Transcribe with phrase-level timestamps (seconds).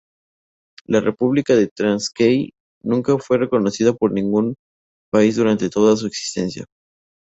[0.87, 4.55] La República de Transkei nunca fue reconocida por ningún
[5.11, 6.65] país durante toda su existencia.